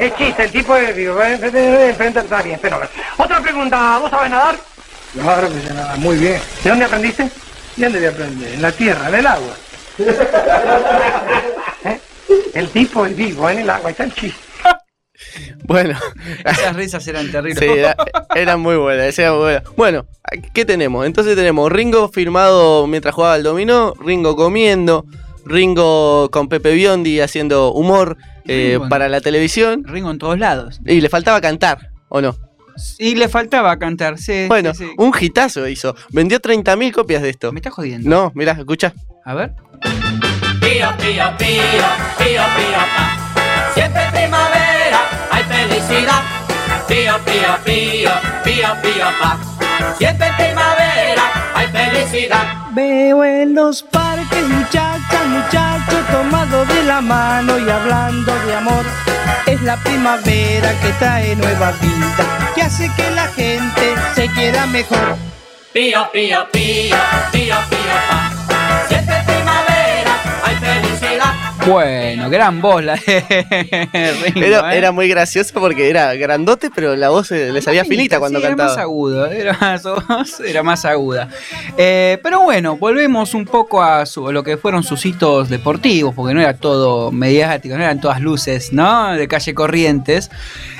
Es 0.00 0.16
chiste, 0.16 0.44
el 0.44 0.50
tipo 0.50 0.74
es, 0.76 0.96
eh, 0.96 1.88
enfrente, 1.90 2.20
eh, 2.20 2.22
está 2.22 2.40
bien, 2.40 2.58
pero 2.62 2.80
Otra 3.18 3.40
pregunta, 3.42 3.98
¿vos 3.98 4.10
sabés 4.10 4.30
nadar? 4.30 4.56
Claro 5.12 5.52
que 5.52 5.60
se 5.60 5.74
nada 5.74 5.94
muy 5.96 6.16
bien. 6.16 6.40
¿De 6.64 6.70
dónde 6.70 6.86
aprendiste? 6.86 7.28
¿Y 7.76 7.82
dónde 7.82 7.98
voy 7.98 8.08
a 8.08 8.10
aprender? 8.10 8.54
En 8.54 8.62
la 8.62 8.72
tierra, 8.72 9.08
en 9.10 9.14
el 9.16 9.26
agua. 9.26 9.54
¿Eh? 11.84 12.00
El 12.54 12.70
tipo 12.70 13.04
es 13.04 13.14
vivo, 13.14 13.50
en 13.50 13.58
el 13.58 13.68
agua, 13.68 13.90
está 13.90 14.04
el 14.04 14.14
chiste. 14.14 14.40
Bueno, 15.64 15.96
Esas 16.46 16.74
risas 16.74 17.06
eran 17.06 17.30
terribles. 17.30 17.58
sí, 17.58 17.78
era, 17.78 17.94
era 18.34 18.56
muy 18.56 18.76
buena, 18.76 19.06
esa 19.06 19.22
era 19.22 19.32
muy 19.32 19.40
buena. 19.42 19.62
Bueno, 19.76 20.06
¿qué 20.54 20.64
tenemos? 20.64 21.04
Entonces 21.04 21.36
tenemos 21.36 21.70
Ringo 21.70 22.08
firmado 22.08 22.86
mientras 22.86 23.14
jugaba 23.14 23.34
al 23.34 23.42
dominó, 23.42 23.92
Ringo 24.00 24.34
comiendo, 24.34 25.04
Ringo 25.44 26.30
con 26.30 26.48
Pepe 26.48 26.72
Biondi 26.72 27.20
haciendo 27.20 27.72
humor 27.72 28.16
eh, 28.46 28.74
Ringo 28.74 28.88
para 28.88 29.08
la 29.08 29.20
televisión. 29.20 29.84
Ringo 29.84 30.10
en 30.10 30.18
todos 30.18 30.38
lados. 30.38 30.80
Y 30.86 31.00
le 31.00 31.08
faltaba 31.08 31.40
cantar, 31.40 31.90
¿o 32.08 32.20
no? 32.20 32.36
Y 32.98 33.14
le 33.14 33.28
faltaba 33.28 33.78
cantar, 33.78 34.18
sí. 34.18 34.46
Bueno, 34.48 34.74
sí, 34.74 34.84
sí. 34.84 34.90
un 34.96 35.12
hitazo 35.18 35.66
hizo. 35.68 35.94
Vendió 36.10 36.40
30.000 36.40 36.92
copias 36.92 37.22
de 37.22 37.30
esto. 37.30 37.52
Me 37.52 37.60
está 37.60 37.70
jodiendo. 37.70 38.08
No, 38.08 38.32
mirá, 38.34 38.52
escucha. 38.52 38.94
A 39.24 39.34
ver. 39.34 39.52
Pío, 40.60 40.88
pío, 40.98 41.24
pío, 41.38 41.84
pío, 42.18 42.42
pío, 42.56 42.80
pa. 42.96 43.72
Siempre 43.74 44.02
primavera, 44.12 45.00
hay 45.30 45.42
felicidad. 45.44 46.22
Pío, 46.88 47.14
pío, 47.24 47.64
pío, 47.64 48.10
pío, 48.44 48.68
pío, 48.82 49.06
pa. 49.20 49.38
Siempre 49.98 50.26
primavera, 50.36 51.52
hay 51.54 51.66
felicidad. 51.68 52.59
Veo 52.72 53.24
en 53.24 53.54
los 53.54 53.82
parques 53.82 54.48
muchachas, 54.48 55.26
muchachos 55.26 56.06
tomados 56.12 56.68
de 56.68 56.84
la 56.84 57.00
mano 57.00 57.58
y 57.58 57.68
hablando 57.68 58.32
de 58.46 58.54
amor. 58.54 58.84
Es 59.46 59.60
la 59.62 59.76
primavera 59.78 60.72
que 60.80 60.92
trae 61.00 61.34
nueva 61.34 61.72
vida, 61.72 62.52
que 62.54 62.62
hace 62.62 62.88
que 62.96 63.10
la 63.10 63.26
gente 63.28 63.94
se 64.14 64.28
quiera 64.28 64.66
mejor. 64.66 65.16
Pío, 65.72 66.08
pío, 66.12 66.46
pío, 66.52 66.96
pío, 67.32 67.56
pío, 67.70 67.96
pa. 68.08 68.86
Siempre 68.88 69.16
primavera. 69.26 69.69
Bueno, 71.66 72.30
gran 72.30 72.60
voz 72.62 72.82
la 72.82 72.94
de 72.96 74.16
Ringo. 74.24 74.46
Era, 74.46 74.74
¿eh? 74.74 74.78
era 74.78 74.92
muy 74.92 75.08
gracioso 75.08 75.52
porque 75.60 75.90
era 75.90 76.14
grandote, 76.14 76.70
pero 76.74 76.96
la 76.96 77.10
voz 77.10 77.30
eh, 77.32 77.52
le 77.52 77.60
salía 77.60 77.84
finita 77.84 78.18
cuando 78.18 78.38
Sí, 78.40 78.46
Era 78.46 78.56
más 78.56 78.66
cantaba. 78.68 78.82
agudo, 78.82 79.26
era 79.26 79.58
más, 80.08 80.40
era 80.46 80.62
más 80.62 80.84
aguda. 80.86 81.28
Eh, 81.76 82.18
pero 82.22 82.40
bueno, 82.40 82.76
volvemos 82.76 83.34
un 83.34 83.44
poco 83.44 83.82
a, 83.82 84.06
su- 84.06 84.26
a 84.28 84.32
lo 84.32 84.42
que 84.42 84.56
fueron 84.56 84.82
sus 84.82 85.04
hitos 85.04 85.48
deportivos, 85.50 86.14
porque 86.14 86.34
no 86.34 86.40
era 86.40 86.54
todo 86.56 87.12
mediático, 87.12 87.76
no 87.76 87.82
eran 87.84 88.00
todas 88.00 88.20
luces, 88.20 88.72
¿no? 88.72 89.12
De 89.12 89.28
calle 89.28 89.54
Corrientes. 89.54 90.30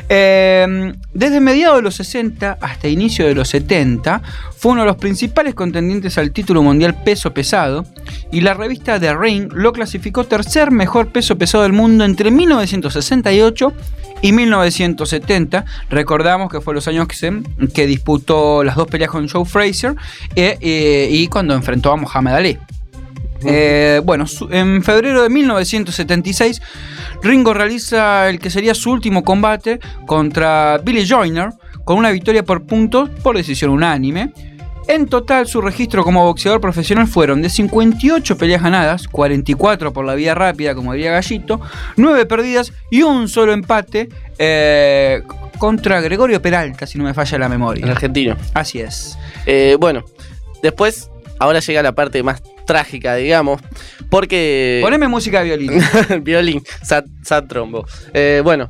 Eh, 0.08 0.92
desde 1.12 1.40
mediados 1.40 1.76
de 1.76 1.82
los 1.82 1.94
60 1.94 2.58
hasta 2.60 2.88
inicio 2.88 3.26
de 3.26 3.34
los 3.34 3.48
70, 3.48 4.22
fue 4.56 4.72
uno 4.72 4.80
de 4.82 4.88
los 4.88 4.96
principales 4.96 5.54
contendientes 5.54 6.18
al 6.18 6.32
título 6.32 6.62
mundial 6.62 7.00
peso 7.04 7.32
pesado, 7.32 7.84
y 8.32 8.40
la 8.40 8.54
revista 8.54 8.98
The 8.98 9.14
Ring 9.14 9.50
lo 9.52 9.72
clasificó 9.72 10.24
tercer 10.24 10.69
mejor 10.70 11.08
peso 11.08 11.36
pesado 11.38 11.62
del 11.64 11.72
mundo 11.72 12.04
entre 12.04 12.30
1968 12.30 13.72
y 14.22 14.32
1970. 14.32 15.64
Recordamos 15.90 16.50
que 16.50 16.60
fue 16.60 16.74
los 16.74 16.86
años 16.88 17.06
que, 17.08 17.16
se- 17.16 17.42
que 17.74 17.86
disputó 17.86 18.62
las 18.64 18.76
dos 18.76 18.86
peleas 18.88 19.10
con 19.10 19.28
Joe 19.28 19.44
Frazier 19.44 19.94
eh, 20.36 20.56
eh, 20.60 21.08
y 21.10 21.26
cuando 21.28 21.54
enfrentó 21.54 21.92
a 21.92 21.96
Muhammad 21.96 22.36
Ali. 22.36 22.58
Eh, 23.42 24.02
bueno, 24.04 24.26
en 24.50 24.82
febrero 24.82 25.22
de 25.22 25.30
1976, 25.30 26.60
Ringo 27.22 27.54
realiza 27.54 28.28
el 28.28 28.38
que 28.38 28.50
sería 28.50 28.74
su 28.74 28.90
último 28.90 29.24
combate 29.24 29.80
contra 30.06 30.78
Billy 30.84 31.06
Joyner 31.08 31.50
con 31.84 31.96
una 31.96 32.10
victoria 32.10 32.44
por 32.44 32.64
puntos 32.66 33.08
por 33.22 33.36
decisión 33.36 33.70
unánime. 33.70 34.32
En 34.90 35.06
total, 35.06 35.46
su 35.46 35.60
registro 35.60 36.02
como 36.02 36.24
boxeador 36.24 36.60
profesional 36.60 37.06
fueron 37.06 37.42
de 37.42 37.48
58 37.48 38.36
peleas 38.36 38.60
ganadas, 38.60 39.06
44 39.06 39.92
por 39.92 40.04
la 40.04 40.16
vía 40.16 40.34
rápida, 40.34 40.74
como 40.74 40.94
diría 40.94 41.12
Gallito, 41.12 41.60
9 41.96 42.26
perdidas 42.26 42.72
y 42.90 43.02
un 43.02 43.28
solo 43.28 43.52
empate 43.52 44.08
eh, 44.36 45.22
contra 45.58 46.00
Gregorio 46.00 46.42
Peralta, 46.42 46.88
si 46.88 46.98
no 46.98 47.04
me 47.04 47.14
falla 47.14 47.38
la 47.38 47.46
El 47.46 47.52
memoria. 47.52 47.88
argentino. 47.88 48.36
Así 48.52 48.80
es. 48.80 49.16
Eh, 49.46 49.76
bueno, 49.78 50.04
después, 50.60 51.08
ahora 51.38 51.60
llega 51.60 51.84
la 51.84 51.92
parte 51.92 52.24
más 52.24 52.42
trágica, 52.66 53.14
digamos, 53.14 53.62
porque... 54.08 54.80
Poneme 54.82 55.06
música 55.06 55.38
de 55.38 55.56
violín. 55.56 55.80
Violín, 56.22 56.64
sad, 56.82 57.04
sad 57.22 57.44
trombo. 57.44 57.86
Eh, 58.12 58.40
bueno, 58.42 58.68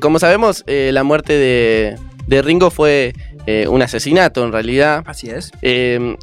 como 0.00 0.18
sabemos, 0.18 0.64
la 0.66 1.02
muerte 1.02 1.34
de, 1.34 1.98
de 2.26 2.42
Ringo 2.42 2.70
fue 2.70 3.14
eh, 3.46 3.66
un 3.68 3.82
asesinato 3.82 4.44
en 4.44 4.52
realidad. 4.52 5.02
Así 5.06 5.30
es. 5.30 5.52
Eh, 5.62 6.16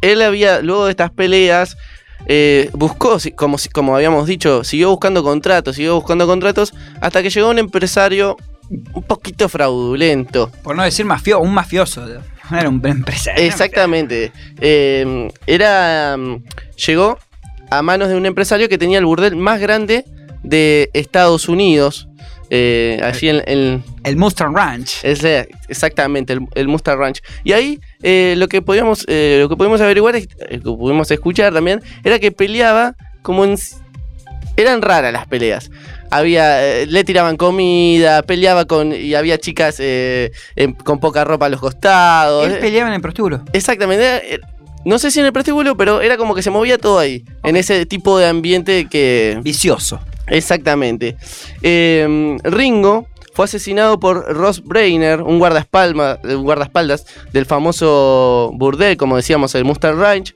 él 0.00 0.22
había, 0.22 0.60
luego 0.60 0.84
de 0.84 0.90
estas 0.90 1.10
peleas, 1.10 1.76
eh, 2.26 2.70
buscó, 2.72 3.18
como, 3.34 3.96
habíamos 3.96 4.26
dicho, 4.26 4.64
siguió 4.64 4.90
buscando 4.90 5.22
contratos, 5.22 5.76
siguió 5.76 5.94
buscando 5.94 6.26
contratos, 6.26 6.74
hasta 7.00 7.22
que 7.22 7.30
llegó 7.30 7.50
un 7.50 7.58
empresario 7.58 8.36
un 8.70 9.02
poquito 9.02 9.48
fraudulento. 9.48 10.50
Por 10.62 10.76
no 10.76 10.82
decir 10.82 11.04
mafio, 11.04 11.40
un 11.40 11.52
mafioso. 11.52 12.06
No 12.50 12.58
era 12.58 12.68
un 12.68 12.84
empresario. 12.86 13.44
Exactamente. 13.44 14.32
Eh, 14.60 15.28
era. 15.46 16.16
mm, 16.16 16.42
Llegó 16.86 17.18
a 17.70 17.82
manos 17.82 18.08
de 18.08 18.16
un 18.16 18.26
empresario 18.26 18.68
que 18.68 18.78
tenía 18.78 18.98
el 18.98 19.06
burdel 19.06 19.36
más 19.36 19.60
grande 19.60 20.04
de 20.42 20.90
Estados 20.92 21.48
Unidos. 21.48 22.08
Eh, 22.50 23.00
allí 23.02 23.28
en, 23.28 23.42
en- 23.46 23.84
El 24.04 24.16
Mustang 24.16 24.54
Ranch. 24.54 24.98
ese- 25.02 25.48
exactamente, 25.68 26.32
el, 26.34 26.40
el 26.54 26.68
Mustang 26.68 26.98
Ranch. 26.98 27.22
Y 27.42 27.52
ahí 27.52 27.80
eh, 28.02 28.34
lo 28.36 28.48
que 28.48 28.62
podíamos, 28.62 29.04
eh, 29.08 29.38
lo 29.40 29.48
que 29.48 29.56
pudimos 29.56 29.80
averiguar, 29.80 30.16
es- 30.16 30.28
eh, 30.48 30.58
que 30.58 30.60
pudimos 30.60 31.10
escuchar 31.10 31.52
también, 31.52 31.80
era 32.04 32.18
que 32.18 32.30
peleaba 32.32 32.94
como 33.22 33.44
en. 33.44 33.56
Eran 34.56 34.82
raras 34.82 35.12
las 35.12 35.26
peleas. 35.26 35.70
Había, 36.10 36.84
le 36.86 37.02
tiraban 37.02 37.36
comida, 37.36 38.22
peleaba 38.22 38.66
con. 38.66 38.92
y 38.92 39.14
había 39.14 39.36
chicas 39.38 39.80
con 40.84 41.00
poca 41.00 41.24
ropa 41.24 41.46
a 41.46 41.48
los 41.48 41.60
costados. 41.60 42.46
Él 42.46 42.58
peleaba 42.58 42.88
en 42.88 42.94
el 42.94 43.00
prostíbulo. 43.00 43.42
Exactamente. 43.52 44.34
era- 44.34 44.48
no 44.84 44.98
sé 44.98 45.10
si 45.10 45.18
en 45.18 45.24
el 45.26 45.32
prostíbulo, 45.32 45.76
pero 45.78 46.02
era 46.02 46.18
como 46.18 46.34
que 46.34 46.42
se 46.42 46.50
movía 46.50 46.76
todo 46.76 46.98
ahí. 46.98 47.24
En 47.42 47.56
ese 47.56 47.86
tipo 47.86 48.18
de 48.18 48.26
ambiente 48.26 48.86
que. 48.88 49.40
Vicioso. 49.42 49.98
Exactamente. 50.28 51.16
Eh, 51.62 52.36
Ringo 52.44 53.06
fue 53.32 53.46
asesinado 53.46 53.98
por 53.98 54.24
Ross 54.34 54.62
Brainer, 54.62 55.20
un 55.22 55.38
guardaespalma- 55.40 56.18
un 56.24 56.44
guardaespaldas 56.44 57.04
del 57.32 57.46
famoso 57.46 58.50
burdel, 58.54 58.96
como 58.96 59.16
decíamos, 59.16 59.54
el 59.54 59.64
Mustang 59.64 59.98
Ranch. 59.98 60.34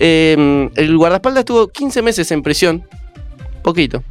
Eh, 0.00 0.70
el 0.74 0.96
guardaespaldas 0.96 1.40
estuvo 1.42 1.68
15 1.68 2.00
meses 2.02 2.30
en 2.32 2.42
prisión, 2.42 2.84
poquito, 3.62 4.02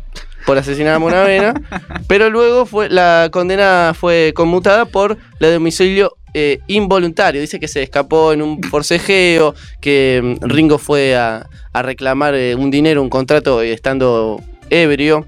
por 0.46 0.58
asesinar 0.58 0.94
a 0.96 1.00
Monavena, 1.00 1.54
pero 2.08 2.30
luego 2.30 2.66
fue 2.66 2.90
la 2.90 3.30
condena 3.32 3.94
fue 4.00 4.32
conmutada 4.36 4.86
por 4.86 5.18
la 5.40 5.48
de 5.50 5.58
homicidio 5.58 6.16
eh, 6.36 6.60
involuntario. 6.68 7.42
Dice 7.42 7.60
que 7.60 7.68
se 7.68 7.82
escapó 7.82 8.32
en 8.32 8.42
un 8.44 8.62
forcejeo, 8.62 9.56
que 9.82 10.38
mm, 10.42 10.46
Ringo 10.48 10.78
fue 10.78 11.16
a, 11.18 11.50
a 11.74 11.82
reclamar 11.82 12.36
eh, 12.36 12.54
un 12.56 12.70
dinero, 12.72 13.02
un 13.02 13.10
contrato 13.10 13.62
eh, 13.64 13.74
estando 13.74 14.40
ebrio. 14.72 15.28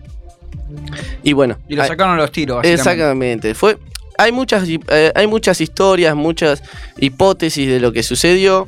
Y 1.22 1.34
bueno, 1.34 1.58
Y 1.68 1.76
lo 1.76 1.84
ah, 1.84 1.88
sacaron 1.88 2.16
a 2.16 2.18
los 2.18 2.32
tiros. 2.32 2.64
Exactamente. 2.66 3.54
Fue, 3.54 3.78
hay, 4.18 4.32
muchas, 4.32 4.68
eh, 4.68 5.12
hay 5.14 5.28
muchas 5.28 5.62
historias, 5.62 6.16
muchas 6.16 6.64
hipótesis 6.98 7.68
de 7.68 7.80
lo 7.80 7.92
que 7.92 8.02
sucedió, 8.02 8.68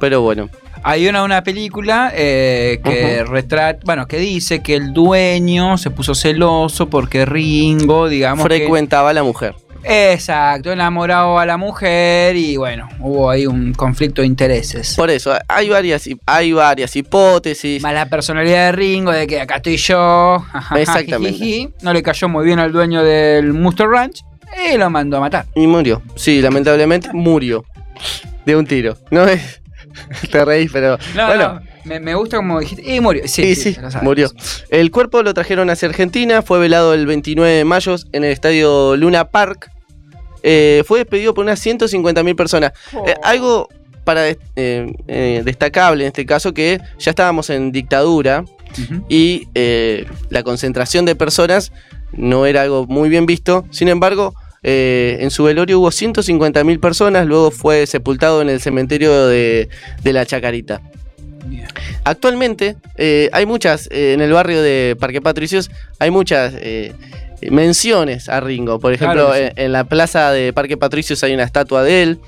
pero 0.00 0.22
bueno. 0.22 0.48
Hay 0.82 1.08
una, 1.08 1.22
una 1.24 1.42
película 1.42 2.12
eh, 2.14 2.80
que 2.84 3.24
retrata, 3.24 3.80
bueno, 3.84 4.06
que 4.06 4.18
dice 4.18 4.62
que 4.62 4.74
el 4.76 4.92
dueño 4.92 5.78
se 5.78 5.90
puso 5.90 6.14
celoso 6.14 6.90
porque 6.90 7.24
Ringo, 7.24 8.08
digamos, 8.08 8.46
que- 8.46 8.54
frecuentaba 8.56 9.10
a 9.10 9.12
la 9.14 9.22
mujer. 9.22 9.54
Exacto, 9.84 10.72
enamorado 10.72 11.38
a 11.38 11.46
la 11.46 11.56
mujer 11.56 12.36
y 12.36 12.56
bueno, 12.56 12.88
hubo 13.00 13.30
ahí 13.30 13.46
un 13.46 13.74
conflicto 13.74 14.22
de 14.22 14.26
intereses. 14.26 14.94
Por 14.96 15.10
eso, 15.10 15.34
hay 15.48 15.68
varias, 15.68 16.08
hay 16.26 16.52
varias 16.52 16.96
hipótesis. 16.96 17.82
Más 17.82 17.94
la 17.94 18.08
personalidad 18.08 18.66
de 18.66 18.72
Ringo, 18.72 19.12
de 19.12 19.26
que 19.26 19.40
acá 19.40 19.56
estoy 19.56 19.76
yo. 19.76 20.44
Exactamente. 20.76 21.70
No 21.82 21.92
le 21.92 22.02
cayó 22.02 22.28
muy 22.28 22.44
bien 22.44 22.58
al 22.58 22.72
dueño 22.72 23.02
del 23.02 23.52
Muster 23.52 23.88
Ranch 23.88 24.24
y 24.72 24.76
lo 24.76 24.88
mandó 24.90 25.18
a 25.18 25.20
matar. 25.20 25.46
Y 25.54 25.66
murió. 25.66 26.02
Sí, 26.16 26.40
lamentablemente 26.40 27.10
murió. 27.12 27.64
De 28.44 28.56
un 28.56 28.66
tiro. 28.66 28.96
No 29.10 29.26
es. 29.26 29.60
Te 30.30 30.44
reís, 30.44 30.70
pero. 30.72 30.98
No, 31.14 31.26
bueno. 31.26 31.54
no, 31.54 31.60
me, 31.84 32.00
me 32.00 32.14
gusta 32.14 32.38
como 32.38 32.60
dijiste. 32.60 32.94
Y 32.94 33.00
murió. 33.00 33.22
Sí, 33.26 33.54
Sí, 33.54 33.76
murió. 34.02 34.30
El 34.70 34.90
cuerpo 34.90 35.22
lo 35.22 35.34
trajeron 35.34 35.70
hacia 35.70 35.88
Argentina, 35.88 36.42
fue 36.42 36.58
velado 36.58 36.94
el 36.94 37.06
29 37.06 37.50
de 37.52 37.64
mayo 37.64 37.96
en 38.12 38.24
el 38.24 38.32
estadio 38.32 38.96
Luna 38.96 39.28
Park. 39.28 39.70
Eh, 40.44 40.84
fue 40.86 40.98
despedido 41.00 41.32
por 41.32 41.42
unas 41.44 41.64
150.000 41.64 42.36
personas. 42.36 42.72
Eh, 43.06 43.14
algo 43.22 43.68
para 44.04 44.28
eh, 44.28 44.36
eh, 44.56 45.42
destacable 45.44 46.04
en 46.04 46.08
este 46.08 46.26
caso 46.26 46.52
que 46.52 46.78
ya 46.98 47.10
estábamos 47.10 47.48
en 47.48 47.72
dictadura 47.72 48.44
y 49.08 49.48
eh, 49.54 50.04
la 50.28 50.42
concentración 50.42 51.06
de 51.06 51.14
personas 51.14 51.72
no 52.12 52.44
era 52.44 52.62
algo 52.62 52.86
muy 52.86 53.08
bien 53.08 53.24
visto. 53.24 53.64
Sin 53.70 53.88
embargo, 53.88 54.34
eh, 54.62 55.18
en 55.20 55.30
su 55.30 55.44
velorio 55.44 55.78
hubo 55.80 55.90
150.000 55.90 56.80
personas, 56.80 57.26
luego 57.26 57.50
fue 57.50 57.86
sepultado 57.86 58.42
en 58.42 58.50
el 58.50 58.60
cementerio 58.60 59.26
de, 59.26 59.68
de 60.02 60.12
la 60.12 60.26
Chacarita. 60.26 60.82
Actualmente 62.04 62.76
eh, 62.96 63.30
hay 63.32 63.46
muchas, 63.46 63.88
eh, 63.90 64.12
en 64.12 64.20
el 64.20 64.32
barrio 64.32 64.62
de 64.62 64.96
Parque 64.98 65.20
Patricios, 65.20 65.70
hay 65.98 66.10
muchas 66.10 66.54
eh, 66.56 66.92
menciones 67.50 68.28
a 68.28 68.40
Ringo. 68.40 68.78
Por 68.80 68.92
ejemplo, 68.92 69.26
Claro 69.26 69.32
que 69.32 69.46
sí. 69.48 69.52
en, 69.56 69.64
en 69.66 69.72
la 69.72 69.84
plaza 69.84 70.30
de 70.32 70.52
Parque 70.52 70.76
Patricios 70.76 71.22
hay 71.24 71.34
una 71.34 71.44
estatua 71.44 71.82
de 71.82 72.02
él. 72.02 72.18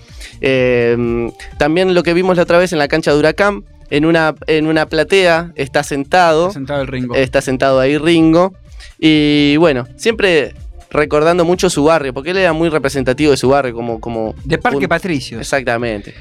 Eh, 0.40 1.30
también 1.58 1.94
lo 1.94 2.02
que 2.02 2.14
vimos 2.14 2.36
la 2.36 2.42
otra 2.42 2.58
vez 2.58 2.72
en 2.72 2.78
la 2.78 2.88
cancha 2.88 3.12
de 3.12 3.18
Huracán, 3.18 3.64
en 3.90 4.04
una, 4.04 4.34
en 4.46 4.66
una 4.66 4.86
platea 4.86 5.52
está 5.54 5.82
sentado. 5.82 6.50
Sentado 6.50 6.82
el 6.82 6.88
Ringo. 6.88 7.14
Está 7.14 7.40
sentado 7.40 7.80
ahí 7.80 7.98
Ringo. 7.98 8.52
Y 8.98 9.56
bueno, 9.58 9.86
siempre 9.96 10.54
recordando 10.90 11.44
mucho 11.44 11.68
su 11.68 11.84
barrio, 11.84 12.14
porque 12.14 12.30
él 12.30 12.38
era 12.38 12.52
muy 12.52 12.68
representativo 12.68 13.30
de 13.32 13.36
su 13.36 13.48
barrio 13.48 13.74
como... 13.74 14.00
como 14.00 14.34
de 14.44 14.56
Parque 14.58 14.78
un- 14.84 14.88
Patricios. 14.88 15.40
Exactamente. 15.40 16.14